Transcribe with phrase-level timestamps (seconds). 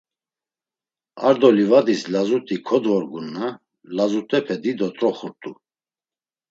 [1.27, 3.47] Ar do livadis lazut̆i kodvorgun na
[3.95, 5.51] lazut̆epe dido t̆roxurt̆u.